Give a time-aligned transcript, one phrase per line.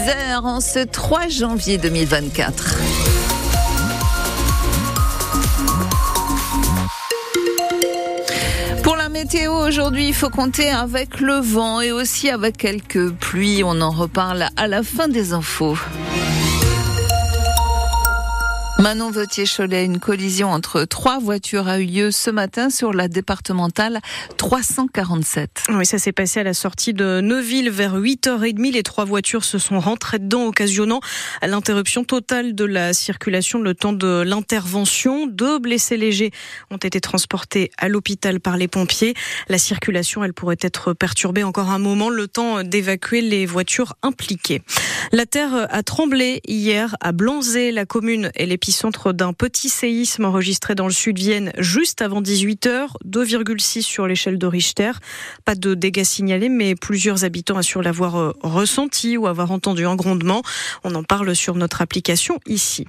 [0.00, 2.78] 6h en ce 3 janvier 2024.
[8.82, 13.62] Pour la météo aujourd'hui, il faut compter avec le vent et aussi avec quelques pluies.
[13.62, 15.76] On en reparle à la fin des infos.
[18.80, 24.00] Manon Vautier-Cholet, une collision entre trois voitures a eu lieu ce matin sur la départementale
[24.38, 25.64] 347.
[25.68, 28.72] Oui, ça s'est passé à la sortie de Neuville vers 8h30.
[28.72, 31.00] Les trois voitures se sont rentrées dedans, occasionnant
[31.42, 35.26] l'interruption totale de la circulation le temps de l'intervention.
[35.26, 36.30] Deux blessés légers
[36.70, 39.12] ont été transportés à l'hôpital par les pompiers.
[39.50, 44.62] La circulation, elle pourrait être perturbée encore un moment, le temps d'évacuer les voitures impliquées.
[45.12, 50.24] La terre a tremblé hier à Blanzé, la commune et l'épicerie centre d'un petit séisme
[50.24, 54.92] enregistré dans le sud Vienne juste avant 18h, 2,6 sur l'échelle de Richter.
[55.44, 59.96] Pas de dégâts signalés, mais plusieurs habitants assurent l'avoir euh, ressenti ou avoir entendu un
[59.96, 60.42] grondement.
[60.84, 62.86] On en parle sur notre application ici.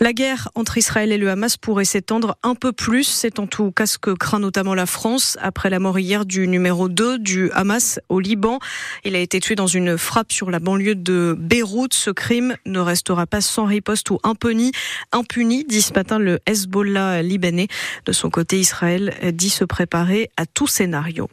[0.00, 3.04] La guerre entre Israël et le Hamas pourrait s'étendre un peu plus.
[3.04, 6.48] C'est en tout cas ce que craint notamment la France après la mort hier du
[6.48, 8.58] numéro 2 du Hamas au Liban.
[9.04, 11.92] Il a été tué dans une frappe sur la banlieue de Beyrouth.
[11.92, 14.72] Ce crime ne restera pas sans riposte ou impuni
[15.12, 17.68] impuni, dit ce matin le Hezbollah libanais.
[18.06, 21.28] De son côté, Israël dit se préparer à tout scénario.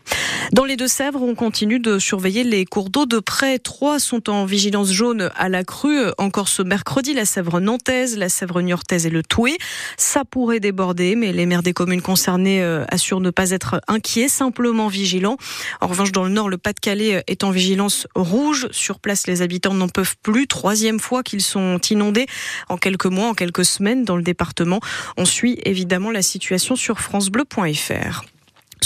[0.52, 3.60] Dans les Deux-Sèvres, on continue de surveiller les cours d'eau de près.
[3.60, 6.08] Trois sont en vigilance jaune à la crue.
[6.18, 9.58] Encore ce mercredi, la Sèvre nantaise, la Sèvre niortaise et le Toué.
[9.96, 14.28] Ça pourrait déborder, mais les maires des communes concernées euh, assurent ne pas être inquiets,
[14.28, 15.38] simplement vigilants.
[15.80, 18.68] En revanche, dans le nord, le Pas-de-Calais est en vigilance rouge.
[18.72, 20.48] Sur place, les habitants n'en peuvent plus.
[20.48, 22.28] Troisième fois qu'ils sont inondés
[22.70, 24.80] en quelques mois, en quelques semaines dans le département.
[25.18, 28.24] On suit évidemment la situation sur francebleu.fr.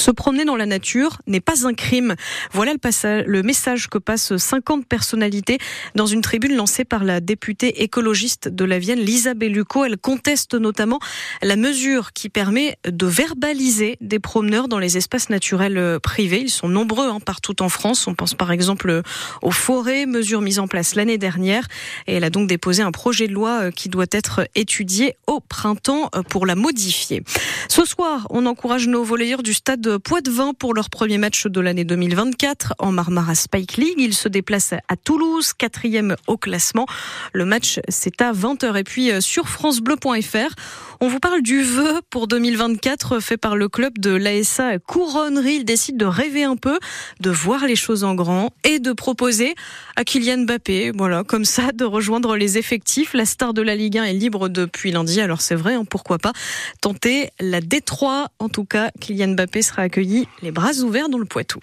[0.03, 2.15] Se promener dans la nature n'est pas un crime.
[2.51, 5.59] Voilà le, message que passent 50 personnalités
[5.95, 9.85] dans une tribune lancée par la députée écologiste de la Vienne, Lisa Bellucco.
[9.85, 10.99] Elle conteste notamment
[11.41, 16.41] la mesure qui permet de verbaliser des promeneurs dans les espaces naturels euh, privés.
[16.41, 18.05] Ils sont nombreux hein, partout en France.
[18.05, 19.03] On pense par exemple
[19.41, 21.65] aux forêts, mesure mise en place l'année dernière.
[22.07, 25.39] Et elle a donc déposé un projet de loi euh, qui doit être étudié au
[25.39, 27.23] printemps euh, pour la modifier.
[27.67, 31.59] Ce soir, on encourage nos volleyeurs du stade de Poitvin pour leur premier match de
[31.59, 33.95] l'année 2024 en Marmara Spike League.
[33.97, 36.85] Ils se déplacent à Toulouse, quatrième au classement.
[37.33, 38.77] Le match, c'est à 20h.
[38.77, 40.53] Et puis euh, sur francebleu.fr,
[40.99, 45.55] on vous parle du vœu pour 2024 fait par le club de l'ASA Couronnerie.
[45.55, 46.79] Il décide de rêver un peu,
[47.19, 49.55] de voir les choses en grand et de proposer
[49.95, 53.13] à Kylian Mbappé, voilà, comme ça, de rejoindre les effectifs.
[53.13, 56.19] La star de la Ligue 1 est libre depuis lundi, alors c'est vrai, hein, pourquoi
[56.19, 56.33] pas
[56.81, 58.29] tenter la Détroit.
[58.39, 61.59] En tout cas, Kylian Mbappé sera accueilli les bras ouverts dans le Poitou.